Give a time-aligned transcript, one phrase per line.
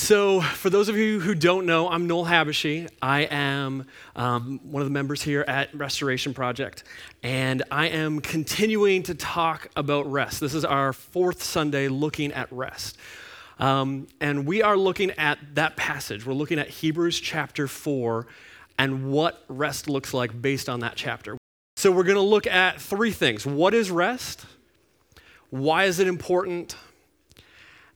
[0.00, 2.88] So, for those of you who don't know, I'm Noel Habashy.
[3.02, 6.84] I am um, one of the members here at Restoration Project,
[7.24, 10.38] and I am continuing to talk about rest.
[10.38, 12.96] This is our fourth Sunday looking at rest.
[13.58, 16.24] Um, and we are looking at that passage.
[16.24, 18.24] We're looking at Hebrews chapter 4
[18.78, 21.36] and what rest looks like based on that chapter.
[21.76, 24.46] So, we're going to look at three things what is rest?
[25.50, 26.76] Why is it important?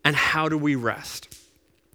[0.05, 1.32] And how do we rest?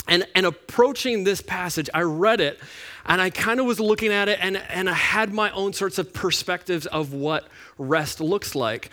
[0.07, 2.59] And, and approaching this passage, I read it
[3.05, 5.97] and I kind of was looking at it and, and I had my own sorts
[5.97, 8.89] of perspectives of what rest looks like.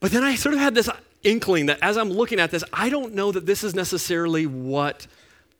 [0.00, 0.88] But then I sort of had this
[1.22, 5.06] inkling that as I'm looking at this, I don't know that this is necessarily what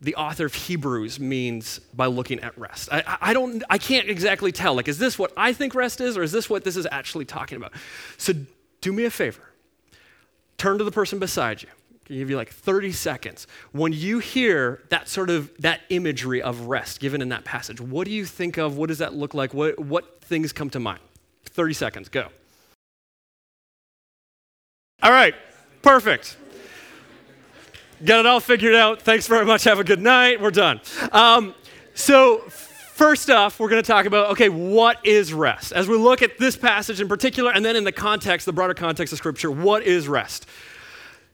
[0.01, 2.89] the author of Hebrews means by looking at rest.
[2.91, 4.75] I, I, don't, I can't exactly tell.
[4.75, 7.27] Like, is this what I think rest is, or is this what this is actually
[7.27, 7.73] talking about?
[8.17, 8.33] So,
[8.81, 9.43] do me a favor.
[10.57, 11.69] Turn to the person beside you
[12.11, 13.47] I'll give you like 30 seconds.
[13.71, 18.05] When you hear that sort of that imagery of rest given in that passage, what
[18.05, 18.77] do you think of?
[18.77, 19.55] What does that look like?
[19.55, 21.01] What, what things come to mind?
[21.45, 22.29] 30 seconds, go.
[25.03, 25.35] All right,
[25.83, 26.37] perfect.
[28.05, 29.03] Got it all figured out.
[29.03, 29.65] Thanks very much.
[29.65, 30.41] Have a good night.
[30.41, 30.81] We're done.
[31.13, 31.55] Um,
[31.95, 35.73] so, first off, we're going to talk about okay, what is rest?
[35.73, 38.75] As we look at this passage in particular, and then in the context, the broader
[38.75, 40.47] context of Scripture, what is rest?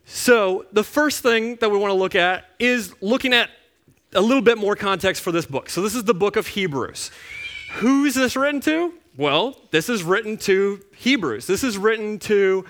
[0.09, 3.51] So, the first thing that we want to look at is looking at
[4.15, 5.69] a little bit more context for this book.
[5.69, 7.11] So, this is the book of Hebrews.
[7.75, 8.95] Who's this written to?
[9.17, 11.49] Well, this is written to Hebrews.
[11.49, 12.65] This is written to,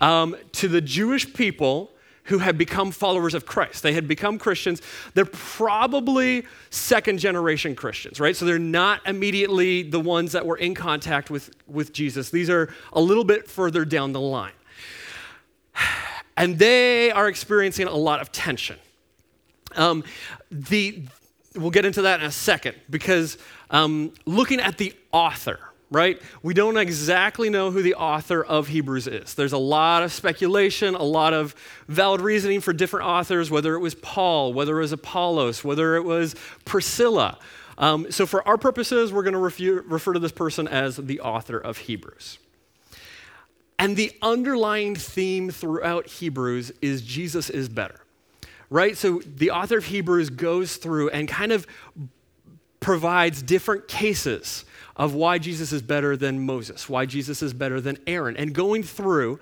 [0.00, 1.92] um, to the Jewish people
[2.24, 3.82] who had become followers of Christ.
[3.82, 4.82] They had become Christians.
[5.14, 8.36] They're probably second generation Christians, right?
[8.36, 12.28] So they're not immediately the ones that were in contact with, with Jesus.
[12.28, 14.52] These are a little bit further down the line.
[16.42, 18.76] And they are experiencing a lot of tension.
[19.76, 20.02] Um,
[20.50, 21.04] the,
[21.54, 23.38] we'll get into that in a second because
[23.70, 25.60] um, looking at the author,
[25.92, 26.20] right?
[26.42, 29.34] We don't exactly know who the author of Hebrews is.
[29.34, 31.54] There's a lot of speculation, a lot of
[31.86, 36.02] valid reasoning for different authors, whether it was Paul, whether it was Apollos, whether it
[36.02, 37.38] was Priscilla.
[37.78, 41.56] Um, so, for our purposes, we're going to refer to this person as the author
[41.56, 42.38] of Hebrews.
[43.78, 48.00] And the underlying theme throughout Hebrews is Jesus is better,
[48.70, 48.96] right?
[48.96, 51.66] So the author of Hebrews goes through and kind of
[52.80, 54.64] provides different cases
[54.96, 58.82] of why Jesus is better than Moses, why Jesus is better than Aaron, and going
[58.82, 59.40] through.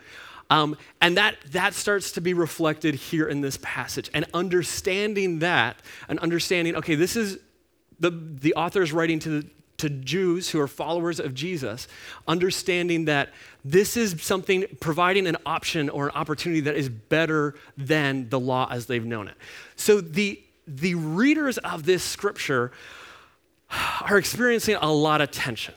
[0.48, 4.10] Um, and that, that starts to be reflected here in this passage.
[4.14, 5.76] And understanding that,
[6.08, 7.38] and understanding, okay, this is
[8.00, 9.44] the, the author is writing to,
[9.80, 11.88] to Jews who are followers of Jesus,
[12.26, 13.30] understanding that
[13.64, 18.68] this is something providing an option or an opportunity that is better than the law
[18.70, 19.34] as they've known it.
[19.76, 22.72] So the, the readers of this scripture
[24.02, 25.74] are experiencing a lot of tension.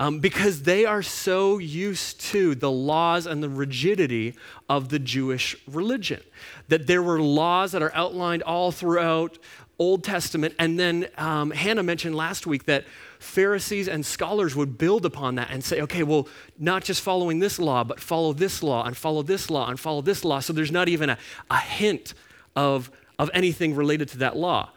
[0.00, 4.34] Um, because they are so used to the laws and the rigidity
[4.68, 6.20] of the Jewish religion.
[6.68, 9.38] That there were laws that are outlined all throughout
[9.78, 10.54] Old Testament.
[10.58, 12.84] And then um, Hannah mentioned last week that
[13.18, 17.58] Pharisees and scholars would build upon that and say, okay, well, not just following this
[17.58, 20.40] law, but follow this law and follow this law and follow this law.
[20.40, 21.18] So there's not even a,
[21.50, 22.14] a hint
[22.54, 24.70] of, of anything related to that law.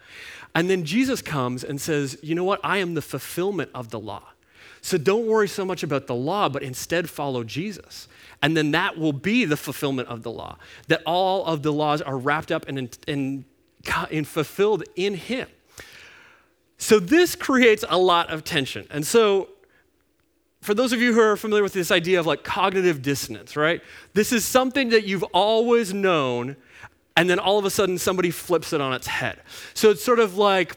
[0.56, 2.59] And then Jesus comes and says, you know what?
[2.63, 4.24] I am the fulfillment of the law.
[4.81, 8.08] So don't worry so much about the law, but instead follow Jesus.
[8.41, 12.02] And then that will be the fulfillment of the law, that all of the laws
[12.02, 13.46] are wrapped up and, and,
[13.88, 15.47] and fulfilled in Him.
[16.81, 18.88] So this creates a lot of tension.
[18.90, 19.50] And so
[20.62, 23.84] for those of you who are familiar with this idea of like cognitive dissonance, right?
[24.14, 26.56] This is something that you've always known,
[27.16, 29.40] and then all of a sudden somebody flips it on its head.
[29.75, 30.75] So it's sort of like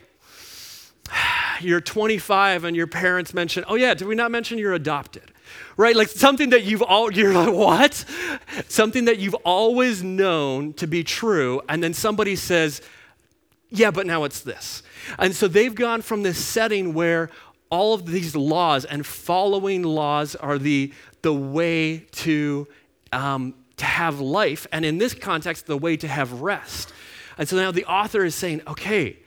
[1.63, 5.33] you're 25 and your parents mention, oh yeah, did we not mention you're adopted?
[5.79, 5.97] Right?
[5.97, 8.05] Like something that you've all, you're like, what?
[8.69, 12.83] Something that you've always known to be true, and then somebody says,
[13.75, 14.83] yeah, but now it's this.
[15.19, 17.29] And so they've gone from this setting where
[17.71, 22.69] all of these laws and following laws are the, the way to,
[23.13, 26.93] um, to have life, and in this context, the way to have rest.
[27.37, 29.19] And so now the author is saying, okay,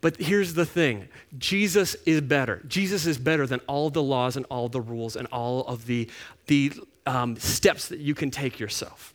[0.00, 2.62] but here's the thing Jesus is better.
[2.68, 6.10] Jesus is better than all the laws and all the rules and all of the,
[6.46, 6.72] the
[7.06, 9.13] um, steps that you can take yourself.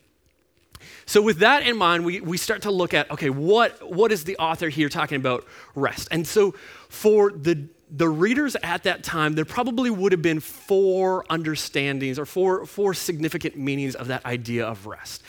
[1.09, 4.25] So, with that in mind, we, we start to look at okay, what, what is
[4.25, 6.07] the author here talking about rest?
[6.11, 6.51] And so,
[6.87, 12.27] for the, the readers at that time, there probably would have been four understandings or
[12.27, 15.23] four, four significant meanings of that idea of rest.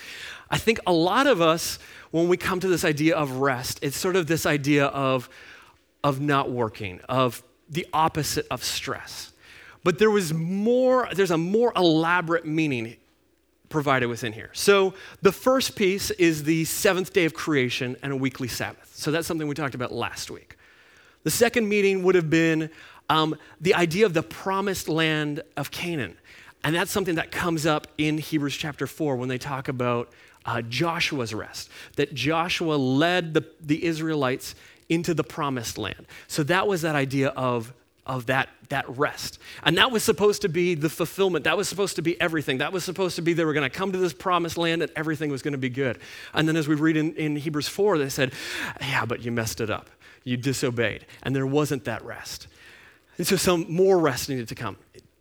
[0.51, 1.79] I think a lot of us,
[2.11, 5.31] when we come to this idea of rest, it's sort of this idea of,
[6.05, 9.33] of not working, of the opposite of stress.
[9.83, 12.97] But there was more, there's a more elaborate meaning
[13.71, 14.51] provided within here.
[14.53, 18.95] So the first piece is the seventh day of creation and a weekly Sabbath.
[18.95, 20.59] So that's something we talked about last week.
[21.23, 22.69] The second meeting would have been
[23.09, 26.17] um, the idea of the promised land of Canaan.
[26.63, 30.13] And that's something that comes up in Hebrews chapter 4 when they talk about
[30.45, 34.55] uh, Joshua's rest, that Joshua led the, the Israelites
[34.89, 36.07] into the promised land.
[36.27, 37.73] So that was that idea of,
[38.11, 39.39] of that, that rest.
[39.63, 41.45] And that was supposed to be the fulfillment.
[41.45, 42.59] That was supposed to be everything.
[42.59, 44.91] That was supposed to be they were going to come to this promised land and
[44.97, 46.01] everything was going to be good.
[46.35, 48.33] And then as we read in, in Hebrews 4, they said,
[48.81, 49.91] Yeah, but you messed it up.
[50.25, 51.07] You disobeyed.
[51.23, 52.49] And there wasn't that rest.
[53.17, 54.77] And so some more rest needed to come.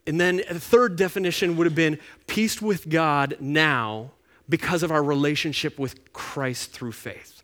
[0.07, 4.13] And then the third definition would have been peace with God now
[4.49, 7.43] because of our relationship with Christ through faith.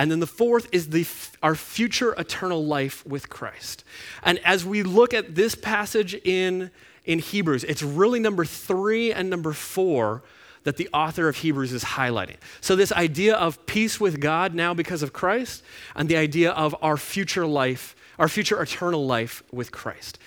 [0.00, 1.06] And then the fourth is the,
[1.42, 3.84] our future eternal life with Christ.
[4.22, 6.70] And as we look at this passage in,
[7.04, 10.22] in Hebrews, it's really number three and number four
[10.64, 12.36] that the author of Hebrews is highlighting.
[12.62, 15.62] So, this idea of peace with God now because of Christ,
[15.94, 20.18] and the idea of our future life, our future eternal life with Christ.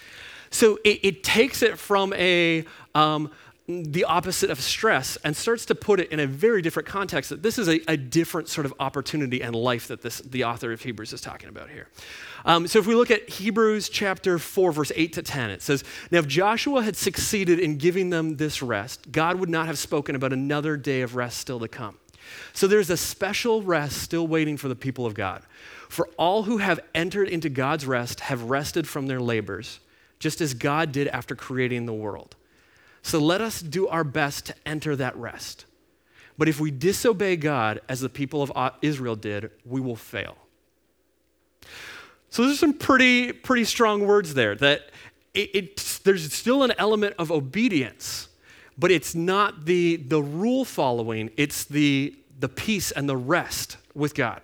[0.51, 3.31] So it, it takes it from a um,
[3.65, 7.41] the opposite of stress and starts to put it in a very different context that
[7.41, 10.81] this is a, a different sort of opportunity and life that this, the author of
[10.81, 11.87] Hebrews is talking about here.
[12.43, 15.85] Um, so if we look at Hebrews chapter 4, verse 8 to 10, it says,
[16.11, 20.15] Now if Joshua had succeeded in giving them this rest, God would not have spoken
[20.15, 21.97] about another day of rest still to come.
[22.51, 25.41] So there's a special rest still waiting for the people of God.
[25.87, 29.79] For all who have entered into God's rest have rested from their labors
[30.19, 32.35] just as God did after creating the world.
[33.03, 35.65] So let us do our best to enter that rest.
[36.37, 38.51] But if we disobey God as the people of
[38.81, 40.37] Israel did, we will fail.
[42.29, 44.89] So there's some pretty, pretty strong words there that
[45.35, 48.29] it, it, there's still an element of obedience,
[48.77, 54.15] but it's not the, the rule following, it's the, the peace and the rest with
[54.15, 54.41] God.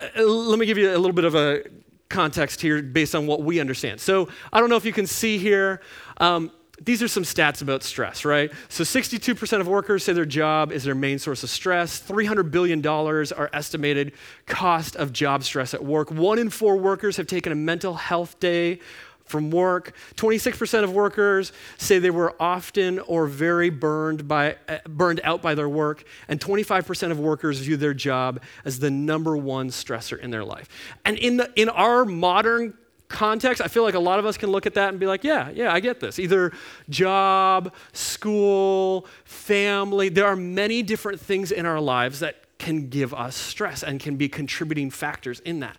[0.00, 1.62] Uh, let me give you a little bit of a
[2.08, 4.00] context here based on what we understand.
[4.00, 5.80] So I don't know if you can see here.
[6.16, 6.50] Um,
[6.84, 8.50] these are some stats about stress, right?
[8.68, 12.00] So 62% of workers say their job is their main source of stress.
[12.02, 14.12] $300 billion are estimated
[14.46, 16.10] cost of job stress at work.
[16.10, 18.80] One in four workers have taken a mental health day
[19.24, 19.94] from work.
[20.16, 25.54] 26% of workers say they were often or very burned, by, uh, burned out by
[25.54, 30.30] their work, and 25% of workers view their job as the number one stressor in
[30.30, 30.68] their life.
[31.04, 32.74] And in, the, in our modern
[33.12, 35.22] context, I feel like a lot of us can look at that and be like,
[35.22, 36.18] yeah, yeah, I get this.
[36.18, 36.52] Either
[36.88, 43.36] job, school, family, there are many different things in our lives that can give us
[43.36, 45.76] stress and can be contributing factors in that.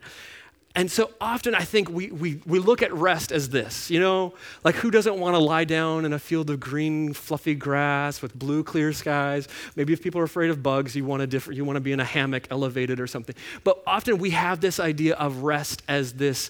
[0.75, 4.33] And so often I think we, we, we look at rest as this, you know,
[4.63, 8.33] like who doesn't want to lie down in a field of green, fluffy grass with
[8.33, 9.47] blue, clear skies?
[9.75, 11.91] Maybe if people are afraid of bugs, you want to differ, you want to be
[11.91, 13.35] in a hammock elevated or something.
[13.63, 16.49] But often we have this idea of rest as this,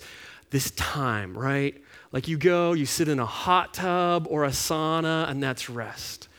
[0.54, 1.84] this time, right?
[2.14, 6.30] Like you go, you sit in a hot tub or a sauna, and that's rest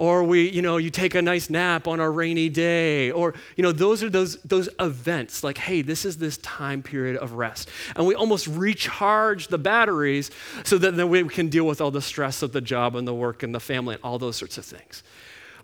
[0.00, 3.62] or we, you know, you take a nice nap on a rainy day, or, you
[3.62, 7.68] know, those are those, those events like, hey, this is this time period of rest.
[7.94, 10.30] And we almost recharge the batteries
[10.64, 13.12] so that then we can deal with all the stress of the job and the
[13.12, 15.02] work and the family and all those sorts of things.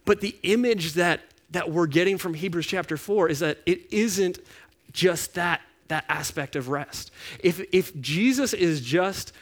[0.05, 1.23] But the image that,
[1.53, 4.41] that we're getting from Hebrews chapter 4 is that it isn't
[4.93, 7.11] just that, that aspect of rest.
[7.41, 9.33] If, if Jesus is just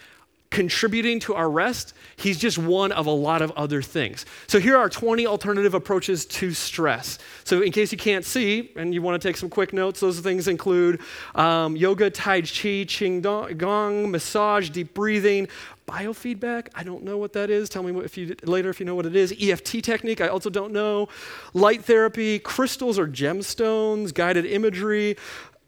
[0.54, 4.24] contributing to our rest, he's just one of a lot of other things.
[4.46, 7.18] So here are 20 alternative approaches to stress.
[7.42, 10.20] So in case you can't see and you want to take some quick notes, those
[10.20, 11.00] things include
[11.34, 15.48] um, yoga, tai chi, qigong, massage, deep breathing,
[15.88, 16.68] biofeedback.
[16.74, 17.68] I don't know what that is.
[17.68, 19.34] Tell me if you later if you know what it is.
[19.38, 20.20] EFT technique.
[20.20, 21.08] I also don't know.
[21.52, 25.16] Light therapy, crystals or gemstones, guided imagery.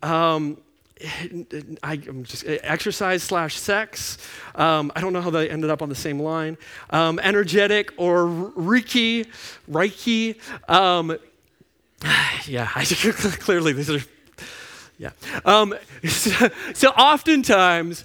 [0.02, 0.58] Um,
[1.82, 4.18] I, am just exercise slash sex.
[4.54, 6.56] Um, I don't know how they ended up on the same line.
[6.90, 9.26] Um, energetic or Reiki,
[9.70, 10.36] Reiki.
[10.70, 11.18] Um,
[12.46, 12.84] yeah, I,
[13.40, 14.00] clearly these are.
[14.98, 15.10] Yeah.
[15.44, 15.74] Um,
[16.08, 18.04] so, so oftentimes,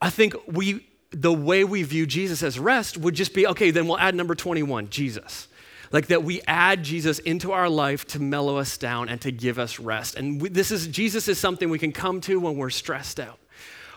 [0.00, 3.70] I think we the way we view Jesus as rest would just be okay.
[3.70, 5.48] Then we'll add number twenty-one, Jesus.
[5.92, 9.58] Like that we add Jesus into our life to mellow us down and to give
[9.58, 10.16] us rest.
[10.16, 13.38] And we, this is Jesus is something we can come to when we're stressed out.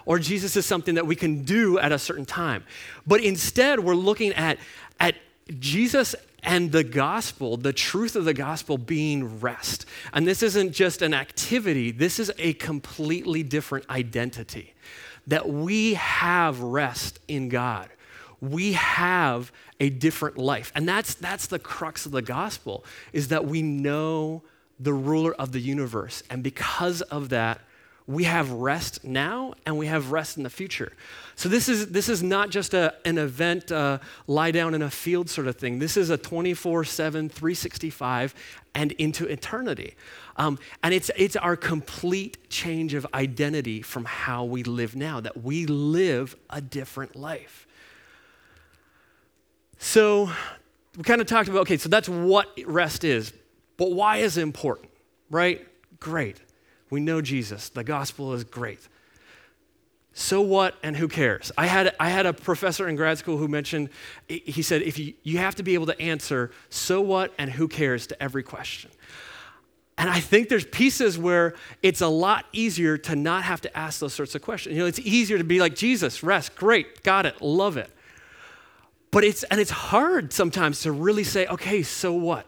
[0.06, 2.64] Or Jesus is something that we can do at a certain time.
[3.06, 4.58] But instead, we're looking at,
[5.00, 5.16] at
[5.60, 9.86] Jesus and the gospel, the truth of the gospel being rest.
[10.14, 14.74] And this isn't just an activity, this is a completely different identity.
[15.28, 17.90] That we have rest in God.
[18.42, 20.72] We have a different life.
[20.76, 24.44] And that's, that's the crux of the gospel, is that we know
[24.80, 26.24] the ruler of the universe.
[26.30, 27.62] And because of that,
[28.10, 30.94] we have rest now and we have rest in the future.
[31.36, 34.90] So this is this is not just a, an event, uh, lie down in a
[34.90, 35.78] field sort of thing.
[35.78, 38.34] This is a 24 7, 365
[38.74, 39.94] and into eternity.
[40.38, 45.44] Um, and it's, it's our complete change of identity from how we live now, that
[45.44, 47.68] we live a different life.
[49.80, 50.30] So
[50.96, 53.34] we kind of talked about, okay, so that's what rest is.
[53.78, 54.92] But why is it important,
[55.32, 55.66] right?
[56.00, 56.38] Great.
[56.90, 57.70] We know Jesus.
[57.70, 58.88] The gospel is great.
[60.12, 61.52] So what and who cares?
[61.58, 63.90] I had, I had a professor in grad school who mentioned,
[64.28, 67.70] he said, if you, you have to be able to answer so what and who
[67.70, 68.92] cares to every question.
[69.98, 74.00] And I think there's pieces where it's a lot easier to not have to ask
[74.00, 74.76] those sorts of questions.
[74.76, 77.90] You know, it's easier to be like, Jesus, rest, great, got it, love it.
[79.12, 82.46] But it's, and it's hard sometimes to really say, okay, so what?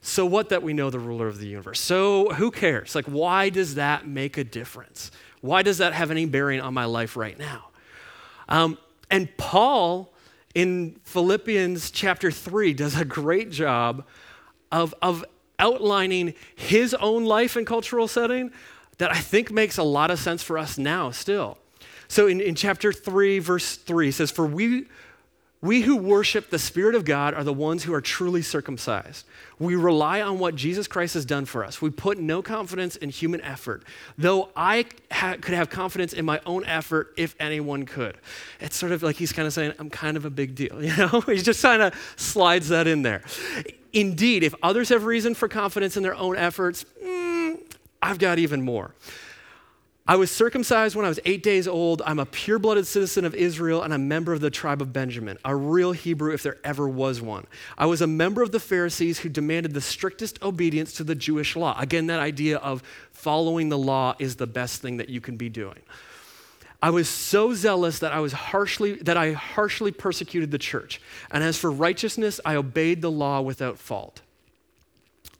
[0.00, 1.78] So what that we know the ruler of the universe?
[1.78, 2.94] So who cares?
[2.94, 5.10] Like, why does that make a difference?
[5.42, 7.66] Why does that have any bearing on my life right now?
[8.48, 8.78] Um,
[9.10, 10.12] and Paul
[10.54, 14.04] in Philippians chapter 3 does a great job
[14.72, 15.24] of, of
[15.58, 18.50] outlining his own life and cultural setting
[18.98, 21.58] that I think makes a lot of sense for us now still.
[22.08, 24.86] So in, in chapter 3, verse 3, it says, For we
[25.62, 29.26] we who worship the Spirit of God are the ones who are truly circumcised.
[29.58, 31.82] We rely on what Jesus Christ has done for us.
[31.82, 33.84] We put no confidence in human effort,
[34.16, 38.16] though I ha- could have confidence in my own effort if anyone could.
[38.58, 40.96] It's sort of like he's kind of saying, I'm kind of a big deal, you
[40.96, 41.20] know?
[41.26, 43.22] he just kind of slides that in there.
[43.92, 47.60] Indeed, if others have reason for confidence in their own efforts, mm,
[48.00, 48.94] I've got even more.
[50.10, 52.02] I was circumcised when I was eight days old.
[52.04, 55.38] I'm a pure blooded citizen of Israel and a member of the tribe of Benjamin,
[55.44, 57.46] a real Hebrew if there ever was one.
[57.78, 61.54] I was a member of the Pharisees who demanded the strictest obedience to the Jewish
[61.54, 61.78] law.
[61.78, 65.48] Again, that idea of following the law is the best thing that you can be
[65.48, 65.78] doing.
[66.82, 71.00] I was so zealous that I was harshly that I harshly persecuted the church.
[71.30, 74.22] And as for righteousness, I obeyed the law without fault.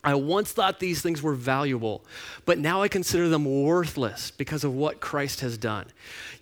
[0.03, 2.03] I once thought these things were valuable,
[2.45, 5.85] but now I consider them worthless because of what Christ has done.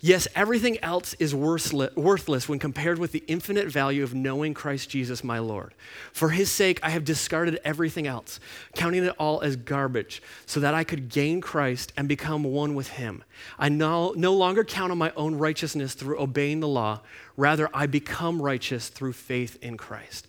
[0.00, 5.22] Yes, everything else is worthless when compared with the infinite value of knowing Christ Jesus,
[5.22, 5.74] my Lord.
[6.12, 8.40] For his sake, I have discarded everything else,
[8.74, 12.88] counting it all as garbage, so that I could gain Christ and become one with
[12.88, 13.24] him.
[13.58, 17.00] I no, no longer count on my own righteousness through obeying the law,
[17.36, 20.26] rather, I become righteous through faith in Christ.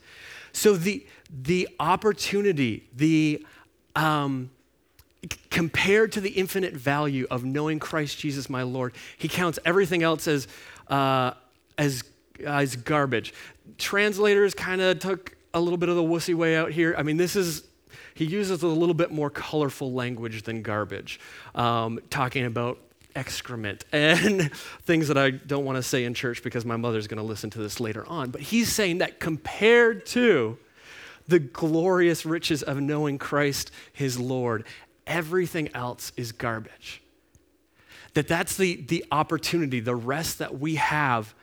[0.54, 3.46] So the, the opportunity, the
[3.96, 4.50] um,
[5.50, 10.28] compared to the infinite value of knowing Christ Jesus, my Lord, he counts everything else
[10.28, 10.48] as,
[10.88, 11.32] uh,
[11.78, 12.04] as,
[12.46, 13.34] as garbage.
[13.78, 16.96] Translators kind of took a little bit of the wussy way out here.
[16.98, 17.64] I mean, this is,
[18.16, 21.20] he uses a little bit more colorful language than garbage,
[21.54, 22.80] um, talking about
[23.16, 24.52] excrement and
[24.84, 27.50] things that I don't want to say in church because my mother's going to listen
[27.52, 28.32] to this later on.
[28.32, 30.58] But he's saying that compared to
[31.32, 34.66] the glorious riches of knowing Christ, his Lord,
[35.08, 37.02] everything else is garbage.
[38.14, 41.34] That that's the, the opportunity, the rest that we have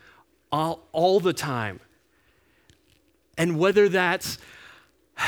[0.52, 1.80] all, all the time.
[3.36, 4.38] And whether that's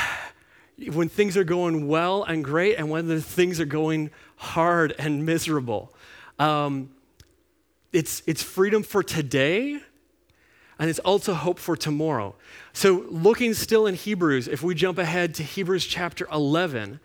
[0.91, 5.93] when things are going well and great, and whether things are going hard and miserable.
[6.39, 6.91] Um,
[7.91, 9.81] it's, it's freedom for today,
[10.81, 12.33] and it's also hope for tomorrow.
[12.73, 16.99] So, looking still in Hebrews, if we jump ahead to Hebrews chapter 11,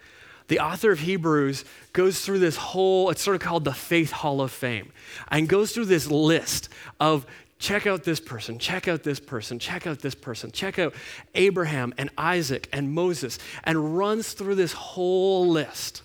[0.49, 4.41] the author of Hebrews goes through this whole, it's sort of called the Faith Hall
[4.41, 4.93] of Fame,
[5.29, 7.27] and goes through this list of
[7.59, 10.95] check out this person, check out this person, check out this person, check out
[11.35, 16.01] Abraham and Isaac and Moses, and runs through this whole list.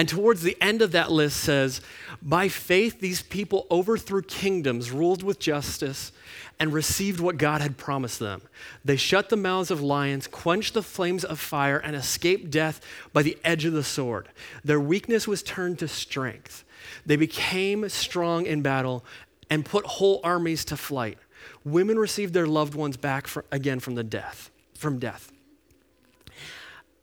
[0.00, 1.82] And towards the end of that list says,
[2.22, 6.10] By faith, these people overthrew kingdoms, ruled with justice,
[6.58, 8.40] and received what God had promised them.
[8.82, 12.80] They shut the mouths of lions, quenched the flames of fire, and escaped death
[13.12, 14.30] by the edge of the sword.
[14.64, 16.64] Their weakness was turned to strength.
[17.04, 19.04] They became strong in battle
[19.50, 21.18] and put whole armies to flight.
[21.62, 25.30] Women received their loved ones back for, again from the death, from death.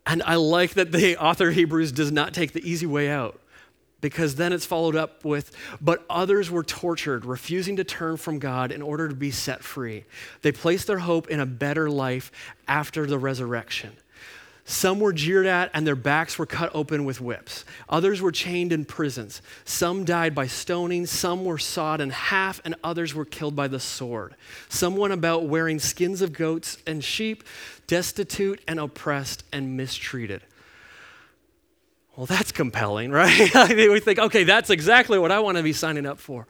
[0.08, 3.40] And I like that the author Hebrews does not take the easy way out,
[4.00, 8.72] because then it's followed up with, but others were tortured, refusing to turn from God
[8.72, 10.06] in order to be set free.
[10.44, 12.32] They placed their hope in a better life
[12.68, 13.98] after the resurrection.
[14.70, 17.64] Some were jeered at and their backs were cut open with whips.
[17.88, 19.42] Others were chained in prisons.
[19.64, 21.06] Some died by stoning.
[21.06, 24.36] Some were sawed in half, and others were killed by the sword.
[24.68, 27.46] Some went about wearing skins of goats and sheep,
[27.88, 30.42] destitute and oppressed and mistreated.
[32.18, 33.50] Well, that's compelling, right?
[33.70, 36.46] we think, okay, that's exactly what I want to be signing up for.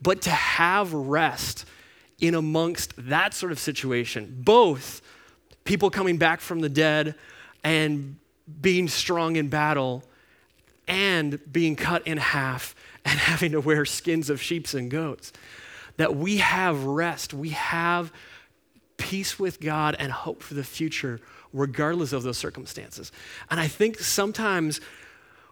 [0.00, 1.64] But to have rest
[2.20, 5.02] in amongst that sort of situation, both
[5.64, 7.16] people coming back from the dead,
[7.66, 8.16] and
[8.60, 10.04] being strong in battle
[10.86, 15.32] and being cut in half and having to wear skins of sheep and goats.
[15.96, 18.12] That we have rest, we have
[18.98, 21.20] peace with God and hope for the future,
[21.52, 23.10] regardless of those circumstances.
[23.50, 24.80] And I think sometimes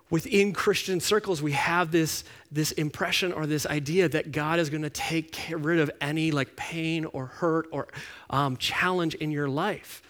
[0.08, 4.82] within Christian circles, we have this, this impression or this idea that God is going
[4.82, 7.88] to take rid of any like pain or hurt or
[8.30, 10.03] um, challenge in your life.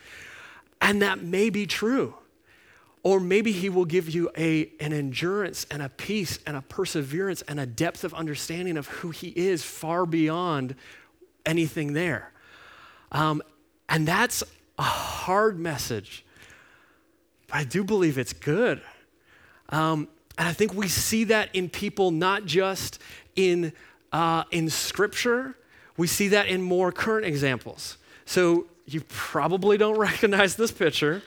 [0.84, 2.14] And that may be true.
[3.02, 7.40] Or maybe he will give you a, an endurance and a peace and a perseverance
[7.42, 10.74] and a depth of understanding of who he is far beyond
[11.46, 12.32] anything there.
[13.12, 13.42] Um,
[13.88, 14.44] and that's
[14.78, 16.24] a hard message,
[17.48, 18.82] but I do believe it's good.
[19.70, 23.00] Um, and I think we see that in people, not just
[23.36, 23.72] in,
[24.12, 25.54] uh, in scripture,
[25.96, 27.96] we see that in more current examples.
[28.26, 31.22] So you probably don't recognize this picture,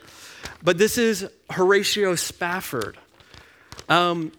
[0.62, 2.98] but this is Horatio Spafford.
[3.88, 4.32] Um,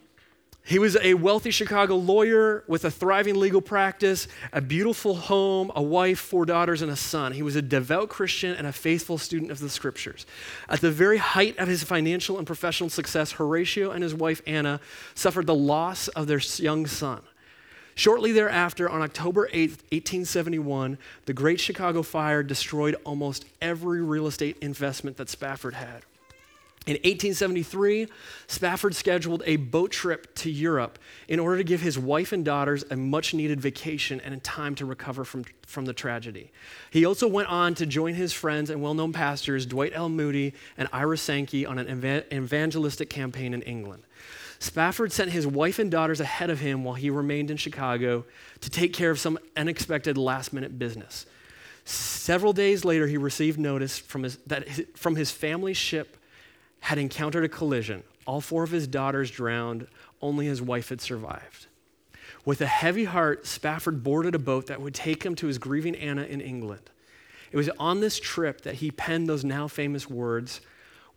[0.70, 5.82] he was a wealthy Chicago lawyer with a thriving legal practice, a beautiful home, a
[5.82, 7.32] wife, four daughters, and a son.
[7.32, 10.26] He was a devout Christian and a faithful student of the scriptures.
[10.68, 14.80] At the very height of his financial and professional success, Horatio and his wife Anna
[15.14, 17.22] suffered the loss of their young son.
[18.00, 24.56] Shortly thereafter, on October 8, 1871, the Great Chicago Fire destroyed almost every real estate
[24.62, 26.00] investment that Spafford had.
[26.86, 28.08] In 1873,
[28.46, 32.86] Spafford scheduled a boat trip to Europe in order to give his wife and daughters
[32.90, 36.50] a much needed vacation and time to recover from, from the tragedy.
[36.90, 40.08] He also went on to join his friends and well known pastors Dwight L.
[40.08, 44.04] Moody and Ira Sankey on an evangelistic campaign in England.
[44.60, 48.26] Spafford sent his wife and daughters ahead of him while he remained in Chicago
[48.60, 51.24] to take care of some unexpected last minute business.
[51.86, 56.18] Several days later, he received notice from his, that his, from his family ship
[56.80, 58.02] had encountered a collision.
[58.26, 59.86] All four of his daughters drowned,
[60.20, 61.66] only his wife had survived.
[62.44, 65.96] With a heavy heart, Spafford boarded a boat that would take him to his grieving
[65.96, 66.90] Anna in England.
[67.50, 70.60] It was on this trip that he penned those now famous words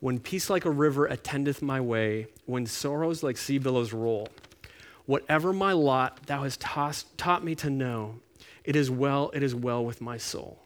[0.04, 4.28] when peace like a river attendeth my way, when sorrows like sea billows roll,
[5.06, 8.16] whatever my lot thou hast tossed, taught me to know,
[8.64, 10.58] it is well, it is well with my soul.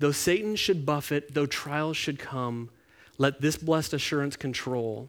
[0.00, 2.70] Though Satan should buffet, though trials should come,
[3.18, 5.08] let this blessed assurance control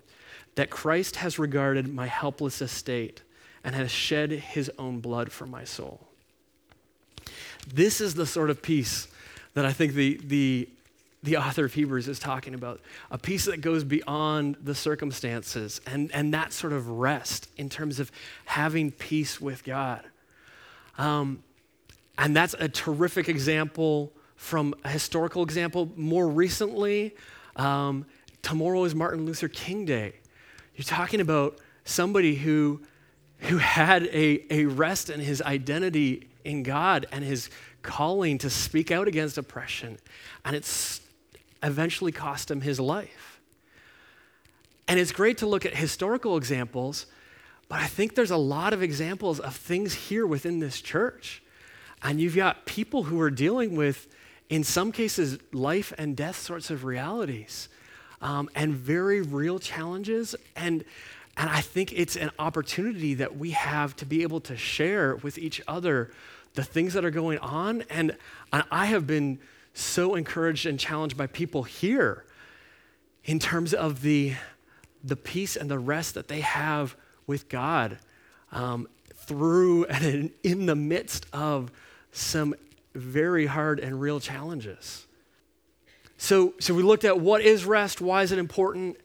[0.53, 3.23] that Christ has regarded my helpless estate
[3.63, 6.07] and has shed his own blood for my soul.
[7.73, 9.07] This is the sort of peace
[9.55, 10.69] that I think the, the
[11.23, 12.81] the author of Hebrews is talking about
[13.11, 17.99] a peace that goes beyond the circumstances and, and that sort of rest in terms
[17.99, 18.11] of
[18.45, 20.03] having peace with God.
[20.97, 21.43] Um,
[22.17, 25.91] and that's a terrific example from a historical example.
[25.95, 27.15] More recently,
[27.55, 28.05] um,
[28.41, 30.15] tomorrow is Martin Luther King Day.
[30.75, 32.81] You're talking about somebody who,
[33.39, 37.51] who had a, a rest in his identity in God and his
[37.83, 39.97] calling to speak out against oppression.
[40.43, 41.00] And it's
[41.63, 43.39] eventually cost him his life.
[44.87, 47.05] And it's great to look at historical examples,
[47.69, 51.41] but I think there's a lot of examples of things here within this church.
[52.03, 54.07] And you've got people who are dealing with,
[54.49, 57.69] in some cases, life and death sorts of realities
[58.21, 60.35] um, and very real challenges.
[60.55, 60.83] And,
[61.37, 65.37] and I think it's an opportunity that we have to be able to share with
[65.37, 66.11] each other
[66.55, 67.83] the things that are going on.
[67.89, 68.17] And,
[68.51, 69.39] and I have been
[69.73, 72.25] so encouraged and challenged by people here
[73.25, 74.33] in terms of the,
[75.03, 76.95] the peace and the rest that they have
[77.27, 77.97] with God
[78.51, 81.71] um, through and in the midst of
[82.11, 82.53] some
[82.93, 85.05] very hard and real challenges.
[86.17, 88.97] So, so we looked at what is rest, why is it important,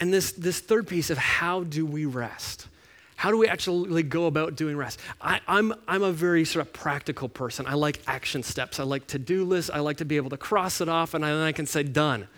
[0.00, 2.68] and this, this third piece of how do we rest?
[3.16, 5.00] How do we actually go about doing rest?
[5.20, 7.66] I, am I'm, I'm a very sort of practical person.
[7.66, 8.78] I like action steps.
[8.78, 9.70] I like to do lists.
[9.70, 12.28] I like to be able to cross it off, and then I can say, done.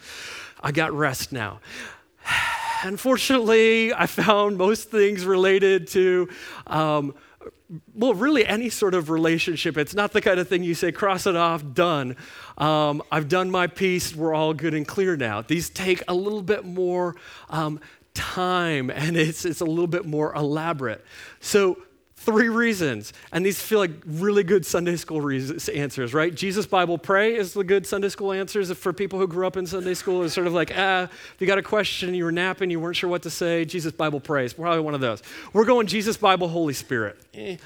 [0.60, 1.60] I got rest now.
[2.82, 6.28] unfortunately, I found most things related to,
[6.66, 7.14] um,
[7.94, 9.76] well, really any sort of relationship.
[9.76, 12.16] It's not the kind of thing you say, cross it off, done.
[12.56, 15.42] Um, I've done my piece, we're all good and clear now.
[15.42, 17.16] These take a little bit more
[17.50, 17.80] um,
[18.18, 21.04] time and it's, it's a little bit more elaborate.
[21.40, 21.78] So,
[22.16, 23.12] three reasons.
[23.33, 26.35] And these feel like really good Sunday school reasons, answers, right?
[26.35, 29.66] Jesus Bible pray is the good Sunday school answers for people who grew up in
[29.66, 30.24] Sunday school.
[30.24, 32.96] It's sort of like, ah, if you got a question, you were napping, you weren't
[32.96, 35.22] sure what to say, Jesus Bible Pray is Probably one of those.
[35.52, 37.18] We're going Jesus Bible Holy Spirit.
[37.35, 37.57] Eh,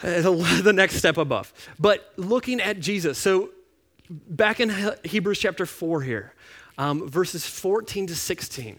[0.00, 1.52] the next step above.
[1.78, 3.50] But looking at Jesus, so
[4.10, 4.72] back in
[5.04, 6.34] Hebrews chapter 4 here,
[6.76, 8.78] um, verses 14 to 16.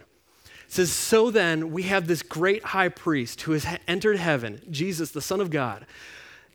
[0.68, 5.22] Says, So then, we have this great high priest who has entered heaven, Jesus, the
[5.22, 5.86] Son of God,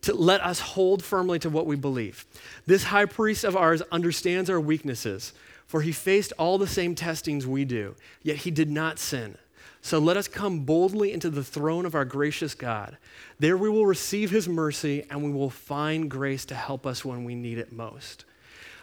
[0.03, 2.27] to let us hold firmly to what we believe.
[2.67, 5.33] This high priest of ours understands our weaknesses,
[5.67, 9.37] for he faced all the same testings we do, yet he did not sin.
[9.85, 12.97] So let us come boldly into the throne of our gracious God.
[13.41, 17.25] There we will receive his mercy and we will find grace to help us when
[17.25, 18.25] we need it most.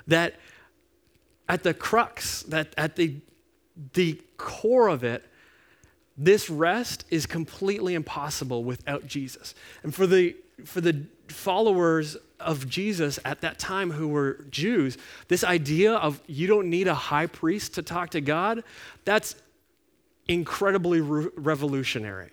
[0.08, 0.36] That
[1.48, 3.16] at the crux, that at the
[3.94, 5.24] the core of it,
[6.18, 9.56] this rest is completely impossible without Jesus.
[9.84, 15.44] And for the, for the followers of Jesus at that time who were Jews, this
[15.44, 18.64] idea of you don't need a high priest to talk to God,
[19.06, 19.36] that's
[20.28, 22.32] incredibly re- revolutionary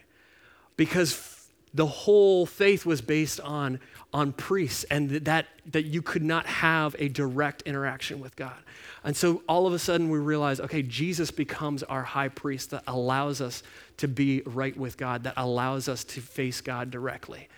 [0.77, 3.81] because the whole faith was based on,
[4.13, 8.57] on priests and that, that you could not have a direct interaction with God.
[9.05, 12.83] And so all of a sudden we realize okay, Jesus becomes our high priest that
[12.87, 13.63] allows us
[13.99, 17.49] to be right with God, that allows us to face God directly.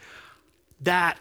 [0.82, 1.18] That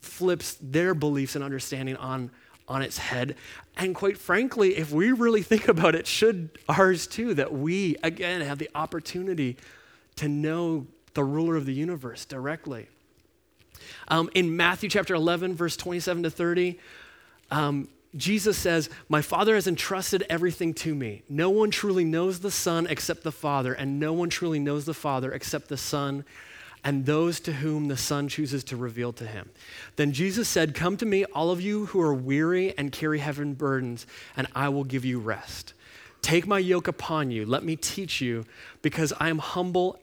[0.00, 2.30] flips their beliefs and understanding on,
[2.68, 3.36] on its head.
[3.76, 8.40] And quite frankly, if we really think about it, should ours too, that we, again,
[8.42, 9.56] have the opportunity
[10.16, 12.88] to know the ruler of the universe directly.
[14.08, 16.78] Um, in Matthew chapter 11, verse 27 to 30,
[17.50, 21.22] um, Jesus says, My Father has entrusted everything to me.
[21.28, 24.94] No one truly knows the Son except the Father, and no one truly knows the
[24.94, 26.24] Father except the Son
[26.84, 29.50] and those to whom the Son chooses to reveal to him.
[29.96, 33.44] Then Jesus said, Come to me, all of you who are weary and carry heavy
[33.44, 35.72] burdens, and I will give you rest.
[36.20, 37.46] Take my yoke upon you.
[37.46, 38.44] Let me teach you,
[38.82, 39.98] because I am humble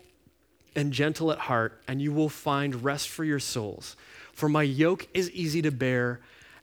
[0.76, 3.96] and gentle at heart, and you will find rest for your souls.
[4.34, 6.20] For my yoke is easy to bear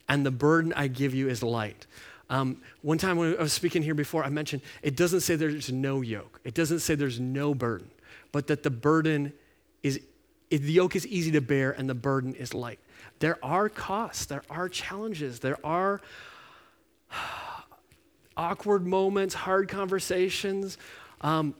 [0.09, 1.85] and the burden I give you is light.
[2.29, 5.71] Um, one time when I was speaking here before, I mentioned it doesn't say there's
[5.71, 7.89] no yoke, it doesn't say there's no burden,
[8.31, 9.31] but that the burden
[9.83, 9.99] is,
[10.49, 12.79] the yoke is easy to bear and the burden is light.
[13.19, 16.01] There are costs, there are challenges, there are
[18.37, 20.77] awkward moments, hard conversations.
[21.21, 21.53] Um,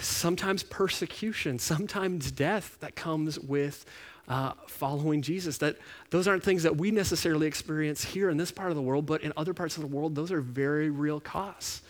[0.00, 3.84] sometimes persecution, sometimes death that comes with
[4.28, 5.58] uh, following Jesus.
[5.58, 5.76] That
[6.10, 9.22] those aren't things that we necessarily experience here in this part of the world, but
[9.22, 11.82] in other parts of the world, those are very real costs.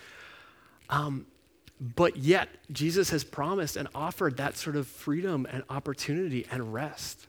[0.89, 1.27] Um,
[1.81, 7.27] but yet, Jesus has promised and offered that sort of freedom and opportunity and rest.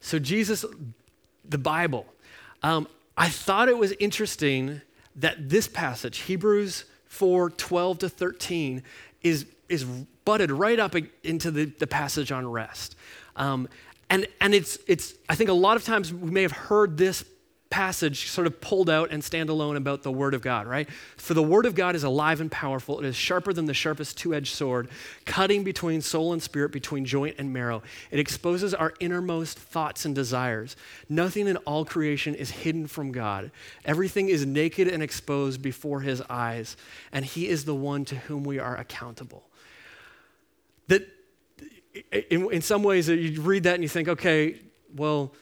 [0.00, 0.64] So, Jesus,
[1.44, 2.06] the Bible,
[2.62, 4.82] um, I thought it was interesting
[5.16, 8.82] that this passage, Hebrews 4 12 to 13,
[9.22, 9.84] is, is
[10.24, 12.96] butted right up into the, the passage on rest.
[13.36, 13.68] Um,
[14.08, 17.24] and and it's, it's, I think a lot of times we may have heard this
[17.70, 20.88] passage sort of pulled out and stand alone about the Word of God, right?
[21.16, 23.00] For the Word of God is alive and powerful.
[23.00, 24.88] It is sharper than the sharpest two edged sword,
[25.24, 27.82] cutting between soul and spirit, between joint and marrow.
[28.10, 30.76] It exposes our innermost thoughts and desires.
[31.08, 33.50] Nothing in all creation is hidden from God.
[33.84, 36.76] Everything is naked and exposed before His eyes,
[37.12, 39.46] and He is the one to whom we are accountable
[40.88, 41.06] that
[42.30, 44.60] in, in some ways you read that and you think, okay,
[44.94, 45.32] well,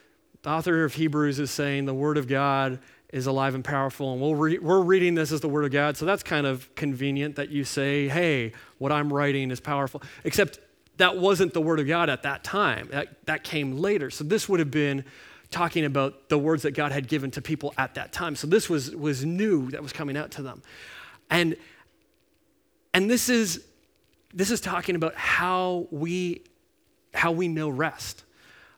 [0.45, 2.77] the author of Hebrews is saying the Word of God
[3.11, 5.97] is alive and powerful, and we'll re- we're reading this as the Word of God,
[5.97, 10.03] so that's kind of convenient that you say, hey, what I'm writing is powerful.
[10.23, 10.59] Except
[10.97, 14.11] that wasn't the Word of God at that time, that, that came later.
[14.11, 15.03] So this would have been
[15.49, 18.35] talking about the words that God had given to people at that time.
[18.35, 20.61] So this was, was new that was coming out to them.
[21.31, 21.55] And,
[22.93, 23.65] and this is
[24.31, 26.43] this is talking about how we,
[27.13, 28.25] how we know rest.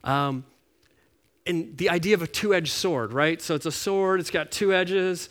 [0.03, 0.45] Um,
[1.47, 3.41] and the idea of a two edged sword, right?
[3.41, 5.29] So it's a sword, it's got two edges.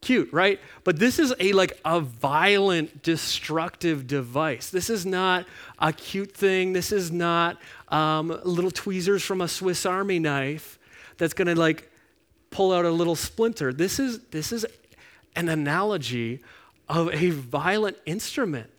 [0.00, 0.60] Cute, right?
[0.84, 4.70] But this is a like a violent, destructive device.
[4.70, 5.44] This is not
[5.80, 6.72] a cute thing.
[6.72, 10.78] This is not um, little tweezers from a Swiss Army knife
[11.16, 11.90] that's to like
[12.50, 13.72] pull out a little splinter.
[13.72, 14.64] This is this is
[15.34, 16.40] an analogy
[16.88, 18.70] of a violent instrument.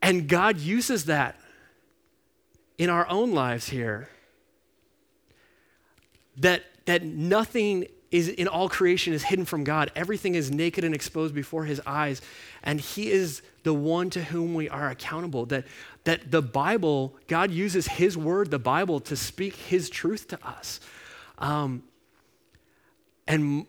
[0.00, 1.38] And God uses that
[2.78, 4.08] in our own lives here.
[6.38, 9.90] That, that nothing is in all creation is hidden from God.
[9.94, 12.22] Everything is naked and exposed before his eyes.
[12.62, 15.44] And he is the one to whom we are accountable.
[15.46, 15.66] That,
[16.04, 20.80] that the Bible, God uses his word, the Bible, to speak his truth to us.
[21.36, 21.82] Um,
[23.26, 23.66] and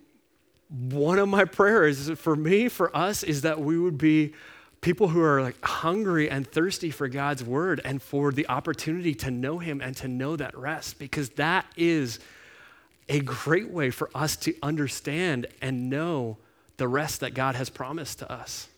[0.69, 4.33] one of my prayers for me, for us, is that we would be
[4.81, 9.31] people who are like hungry and thirsty for God's word and for the opportunity to
[9.31, 12.19] know him and to know that rest because that is
[13.09, 16.37] a great way for us to understand and know
[16.77, 18.69] the rest that God has promised to us.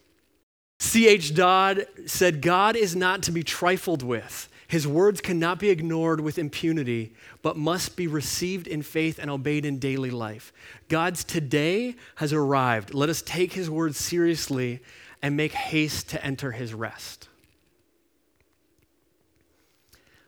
[0.80, 1.36] C.H.
[1.36, 4.50] Dodd said, God is not to be trifled with.
[4.68, 9.66] His words cannot be ignored with impunity, but must be received in faith and obeyed
[9.66, 10.52] in daily life.
[10.88, 12.94] God's today has arrived.
[12.94, 14.80] Let us take his words seriously
[15.22, 17.28] and make haste to enter his rest.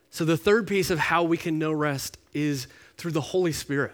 [0.10, 3.94] So, the third piece of how we can know rest is through the Holy Spirit.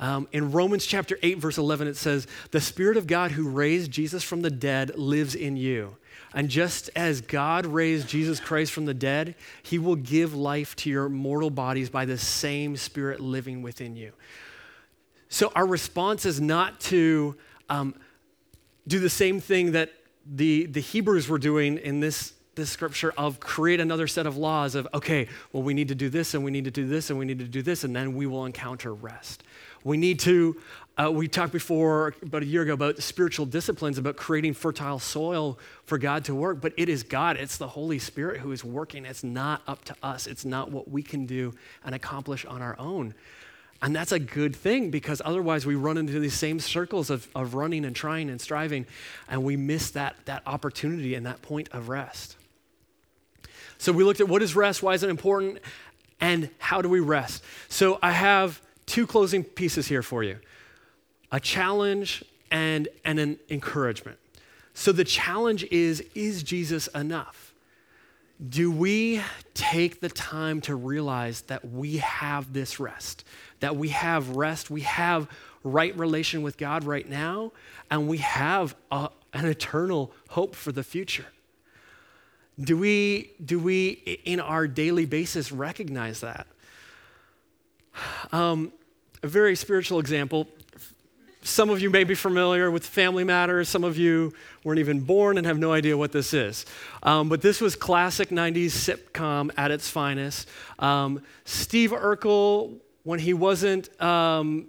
[0.00, 3.90] Um, in Romans chapter 8, verse 11, it says, The Spirit of God who raised
[3.90, 5.96] Jesus from the dead lives in you.
[6.34, 10.90] And just as God raised Jesus Christ from the dead, he will give life to
[10.90, 14.12] your mortal bodies by the same Spirit living within you.
[15.30, 17.34] So our response is not to
[17.68, 17.94] um,
[18.88, 19.92] do the same thing that
[20.26, 24.74] the, the Hebrews were doing in this this scripture of create another set of laws
[24.74, 27.18] of, okay, well, we need to do this and we need to do this and
[27.18, 29.44] we need to do this, and then we will encounter rest.
[29.84, 30.60] We need to,
[30.98, 35.58] uh, we talked before about a year ago about spiritual disciplines, about creating fertile soil
[35.84, 39.06] for God to work, but it is God, it's the Holy Spirit who is working.
[39.06, 42.76] It's not up to us, it's not what we can do and accomplish on our
[42.78, 43.14] own.
[43.80, 47.54] And that's a good thing because otherwise we run into these same circles of, of
[47.54, 48.86] running and trying and striving,
[49.28, 52.36] and we miss that, that opportunity and that point of rest.
[53.78, 55.58] So we looked at what is rest, why is it important,
[56.20, 57.44] and how do we rest.
[57.68, 60.38] So I have two closing pieces here for you
[61.30, 64.18] a challenge and, and an encouragement.
[64.74, 67.47] So the challenge is is Jesus enough?
[68.46, 69.20] Do we
[69.54, 73.24] take the time to realize that we have this rest,
[73.60, 75.28] that we have rest, we have
[75.64, 77.50] right relation with God right now,
[77.90, 81.26] and we have a, an eternal hope for the future?
[82.60, 83.90] Do we, do we,
[84.24, 86.46] in our daily basis, recognize that?
[88.32, 88.72] Um,
[89.22, 90.46] a very spiritual example.
[91.48, 93.70] Some of you may be familiar with Family Matters.
[93.70, 94.34] Some of you
[94.64, 96.66] weren't even born and have no idea what this is.
[97.02, 100.46] Um, but this was classic 90s sitcom at its finest.
[100.78, 104.66] Um, Steve Urkel, when he wasn't um,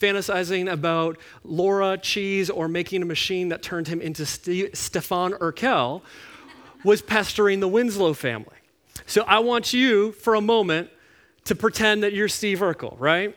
[0.00, 6.02] fantasizing about Laura cheese or making a machine that turned him into St- Stefan Urquelle,
[6.82, 8.56] was pestering the Winslow family.
[9.04, 10.88] So I want you for a moment
[11.44, 13.36] to pretend that you're Steve Urkel, right?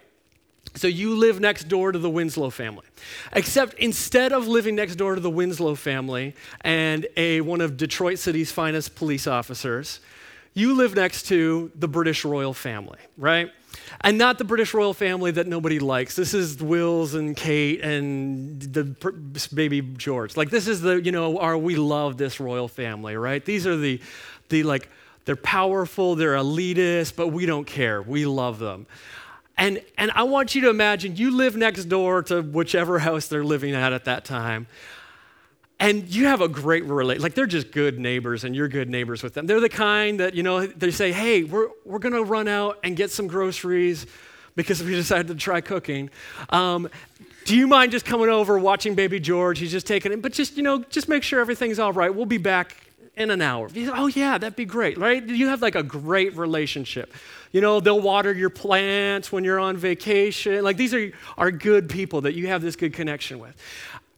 [0.76, 2.86] So you live next door to the Winslow family.
[3.34, 8.20] Except instead of living next door to the Winslow family and a one of Detroit
[8.20, 10.00] City's finest police officers,
[10.54, 13.52] you live next to the British royal family, right?
[14.02, 16.16] And not the British royal family that nobody likes.
[16.16, 18.84] This is Wills and Kate and the
[19.54, 20.36] baby George.
[20.38, 23.44] Like this is the, you know, our we love this royal family, right?
[23.44, 24.02] These are the
[24.50, 24.90] the like
[25.26, 28.02] they're powerful, they're elitist, but we don't care.
[28.02, 28.88] We love them.
[29.60, 33.44] And and I want you to imagine you live next door to whichever house they're
[33.44, 34.68] living at at that time.
[35.82, 39.22] And you have a great relate like they're just good neighbors and you're good neighbors
[39.22, 39.48] with them.
[39.48, 42.80] They're the kind that you know they say hey we're, we're going to run out
[42.84, 44.08] and get some groceries
[44.56, 46.10] because we decided to try cooking.
[46.50, 46.90] Um,
[47.44, 49.60] do you mind just coming over watching baby george?
[49.60, 52.14] He's just taking it but just you know just make sure everything's all right.
[52.14, 52.78] We'll be back
[53.16, 53.70] in an hour.
[53.94, 55.26] Oh yeah that'd be great right?
[55.26, 57.14] You have like a great relationship.
[57.52, 60.64] You know they'll water your plants when you're on vacation.
[60.64, 63.56] Like these are, are good people that you have this good connection with.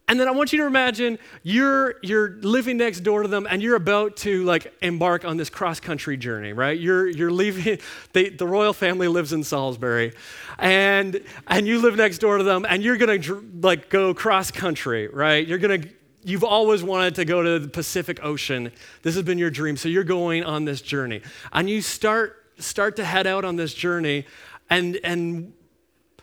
[0.08, 3.62] And then I want you to imagine you're you're living next door to them and
[3.62, 6.78] you're about to like embark on this cross country journey, right?
[6.78, 7.78] You're you're leaving
[8.12, 10.12] they, the royal family lives in Salisbury
[10.58, 15.08] and and you live next door to them and you're to like go cross country,
[15.08, 15.46] right?
[15.46, 15.88] You're to
[16.24, 18.72] you've always wanted to go to the Pacific Ocean.
[19.02, 19.76] This has been your dream.
[19.76, 21.22] So you're going on this journey.
[21.52, 24.26] And you start start to head out on this journey
[24.70, 25.52] and and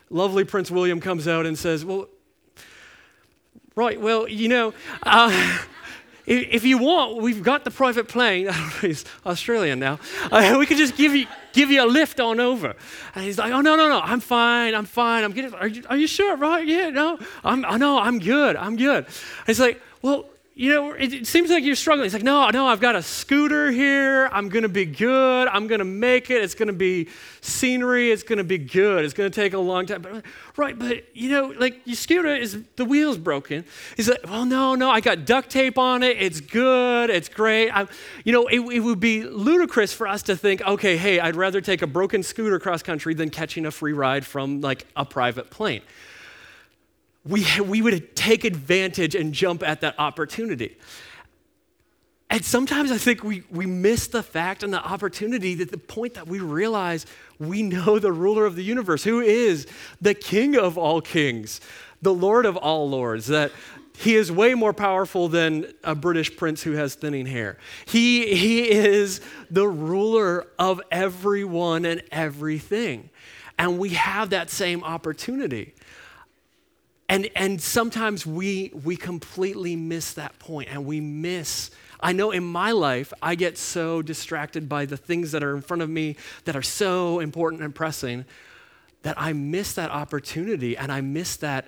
[0.08, 2.08] lovely Prince William comes out and says, "Well,
[3.76, 5.58] Right, well, you know, uh,
[6.26, 8.50] if you want, we've got the private plane.
[8.80, 10.00] He's Australian now.
[10.30, 12.74] Uh, we could just give you, give you a lift on over.
[13.14, 15.24] And he's like, oh, no, no, no, I'm fine, I'm fine.
[15.24, 16.66] I'm getting, are you, are you sure, right?
[16.66, 19.06] Yeah, no, I'm, I know, I'm good, I'm good.
[19.06, 20.26] And he's like, well,
[20.60, 22.04] you know, it, it, seems like you're struggling.
[22.04, 24.28] He's like, no, no, I've got a scooter here.
[24.30, 25.48] I'm going to be good.
[25.48, 26.42] I'm going to make it.
[26.42, 27.08] It's going to be
[27.40, 28.10] scenery.
[28.10, 29.06] It's going to be good.
[29.06, 30.02] It's going to take a long time.
[30.02, 30.22] But,
[30.58, 33.64] right, but, you know, like your scooter is, the wheel's broken.
[33.96, 36.18] He's like, well, no, no, I got duct tape on it.
[36.18, 37.08] It's good.
[37.08, 37.70] It's great.
[37.70, 37.86] i
[38.24, 41.62] you know, it, it would be ludicrous for us to think, okay, hey, I'd rather
[41.62, 45.48] take a broken scooter cross country than catching a free ride from like a private
[45.48, 45.80] plane
[47.24, 50.76] we, we would take advantage and jump at that opportunity.
[52.30, 56.14] And sometimes I think we, we miss the fact and the opportunity that the point
[56.14, 57.04] that we realize
[57.40, 59.66] we know the ruler of the universe, who is
[60.00, 61.60] the king of all kings,
[62.00, 63.50] the lord of all lords, that
[63.98, 67.58] he is way more powerful than a British prince who has thinning hair.
[67.84, 73.10] He, he is the ruler of everyone and everything.
[73.58, 75.74] And we have that same opportunity.
[77.10, 81.72] And, and sometimes we, we completely miss that point and we miss.
[81.98, 85.60] I know in my life, I get so distracted by the things that are in
[85.60, 88.26] front of me that are so important and pressing
[89.02, 91.66] that I miss that opportunity and I miss that,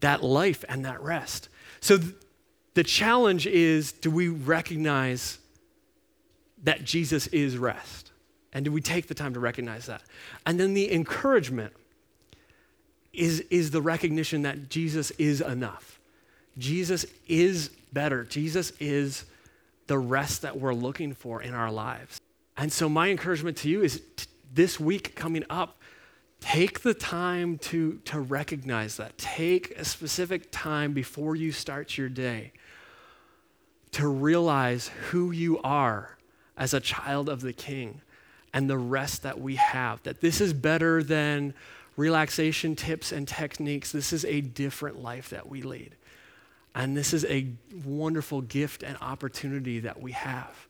[0.00, 1.50] that life and that rest.
[1.80, 2.14] So th-
[2.72, 5.40] the challenge is do we recognize
[6.62, 8.12] that Jesus is rest?
[8.54, 10.00] And do we take the time to recognize that?
[10.46, 11.74] And then the encouragement
[13.14, 16.00] is, is the recognition that Jesus is enough.
[16.58, 18.24] Jesus is better.
[18.24, 19.24] Jesus is
[19.86, 22.20] the rest that we're looking for in our lives.
[22.56, 25.78] And so, my encouragement to you is t- this week coming up,
[26.40, 29.18] take the time to, to recognize that.
[29.18, 32.52] Take a specific time before you start your day
[33.92, 36.16] to realize who you are
[36.56, 38.00] as a child of the King
[38.52, 40.02] and the rest that we have.
[40.04, 41.54] That this is better than
[41.96, 43.92] relaxation tips and techniques.
[43.92, 45.94] This is a different life that we lead.
[46.74, 47.48] And this is a
[47.84, 50.66] wonderful gift and opportunity that we have.